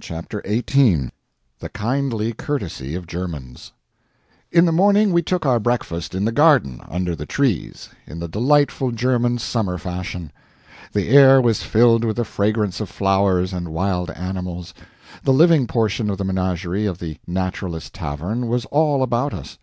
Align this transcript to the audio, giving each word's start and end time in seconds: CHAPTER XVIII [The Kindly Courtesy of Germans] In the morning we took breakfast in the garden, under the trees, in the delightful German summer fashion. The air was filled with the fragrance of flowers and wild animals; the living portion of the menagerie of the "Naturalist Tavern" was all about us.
CHAPTER 0.00 0.40
XVIII 0.46 1.10
[The 1.58 1.70
Kindly 1.70 2.32
Courtesy 2.32 2.94
of 2.94 3.08
Germans] 3.08 3.72
In 4.52 4.64
the 4.64 4.70
morning 4.70 5.10
we 5.10 5.22
took 5.22 5.42
breakfast 5.64 6.14
in 6.14 6.24
the 6.24 6.30
garden, 6.30 6.80
under 6.88 7.16
the 7.16 7.26
trees, 7.26 7.88
in 8.06 8.20
the 8.20 8.28
delightful 8.28 8.92
German 8.92 9.38
summer 9.38 9.76
fashion. 9.76 10.30
The 10.92 11.08
air 11.08 11.40
was 11.42 11.64
filled 11.64 12.04
with 12.04 12.14
the 12.14 12.24
fragrance 12.24 12.80
of 12.80 12.88
flowers 12.88 13.52
and 13.52 13.70
wild 13.70 14.12
animals; 14.12 14.72
the 15.24 15.32
living 15.32 15.66
portion 15.66 16.10
of 16.10 16.18
the 16.18 16.24
menagerie 16.24 16.86
of 16.86 16.98
the 16.98 17.18
"Naturalist 17.26 17.92
Tavern" 17.92 18.46
was 18.46 18.66
all 18.66 19.02
about 19.02 19.34
us. 19.34 19.58